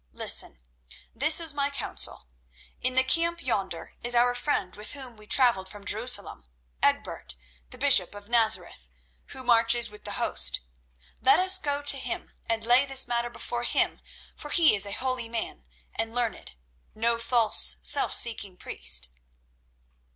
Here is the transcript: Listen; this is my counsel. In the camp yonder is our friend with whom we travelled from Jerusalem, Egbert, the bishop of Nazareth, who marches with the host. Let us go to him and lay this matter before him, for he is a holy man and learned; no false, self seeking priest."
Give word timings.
Listen; 0.13 0.57
this 1.13 1.39
is 1.39 1.53
my 1.53 1.69
counsel. 1.69 2.25
In 2.81 2.95
the 2.95 3.03
camp 3.03 3.45
yonder 3.45 3.93
is 4.01 4.15
our 4.15 4.33
friend 4.33 4.75
with 4.75 4.93
whom 4.93 5.15
we 5.15 5.27
travelled 5.27 5.69
from 5.69 5.85
Jerusalem, 5.85 6.47
Egbert, 6.81 7.35
the 7.69 7.77
bishop 7.77 8.15
of 8.15 8.27
Nazareth, 8.27 8.89
who 9.27 9.43
marches 9.43 9.91
with 9.91 10.03
the 10.03 10.13
host. 10.13 10.61
Let 11.21 11.39
us 11.39 11.59
go 11.59 11.83
to 11.83 11.97
him 11.99 12.31
and 12.49 12.65
lay 12.65 12.83
this 12.87 13.07
matter 13.07 13.29
before 13.29 13.61
him, 13.63 14.01
for 14.35 14.49
he 14.49 14.73
is 14.73 14.87
a 14.87 14.91
holy 14.91 15.29
man 15.29 15.67
and 15.93 16.15
learned; 16.15 16.53
no 16.95 17.19
false, 17.19 17.75
self 17.83 18.11
seeking 18.11 18.57
priest." 18.57 19.09